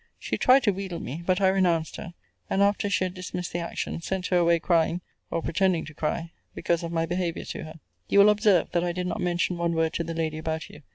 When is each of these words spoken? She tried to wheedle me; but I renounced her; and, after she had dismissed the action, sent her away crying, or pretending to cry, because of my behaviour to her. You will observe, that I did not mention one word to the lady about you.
She 0.17 0.35
tried 0.35 0.63
to 0.63 0.71
wheedle 0.73 0.99
me; 0.99 1.21
but 1.23 1.39
I 1.41 1.47
renounced 1.49 1.97
her; 1.97 2.15
and, 2.49 2.63
after 2.63 2.89
she 2.89 3.03
had 3.03 3.13
dismissed 3.13 3.53
the 3.53 3.59
action, 3.59 4.01
sent 4.01 4.25
her 4.29 4.37
away 4.37 4.57
crying, 4.57 5.01
or 5.29 5.43
pretending 5.43 5.85
to 5.85 5.93
cry, 5.93 6.31
because 6.55 6.81
of 6.81 6.91
my 6.91 7.05
behaviour 7.05 7.45
to 7.45 7.63
her. 7.65 7.79
You 8.07 8.17
will 8.17 8.29
observe, 8.31 8.71
that 8.71 8.83
I 8.83 8.93
did 8.93 9.05
not 9.05 9.21
mention 9.21 9.59
one 9.59 9.73
word 9.75 9.93
to 9.93 10.03
the 10.03 10.15
lady 10.15 10.39
about 10.39 10.71
you. 10.71 10.81